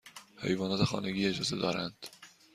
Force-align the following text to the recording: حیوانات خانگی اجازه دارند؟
حیوانات 0.41 0.83
خانگی 0.83 1.25
اجازه 1.27 1.55
دارند؟ 1.55 2.05